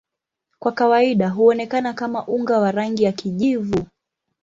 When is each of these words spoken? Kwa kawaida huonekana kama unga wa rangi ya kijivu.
Kwa 0.59 0.71
kawaida 0.71 1.29
huonekana 1.29 1.93
kama 1.93 2.27
unga 2.27 2.59
wa 2.59 2.71
rangi 2.71 3.03
ya 3.03 3.11
kijivu. 3.11 3.85